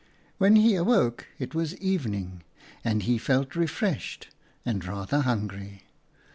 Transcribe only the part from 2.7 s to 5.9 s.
and he felt refreshed and rather hungry.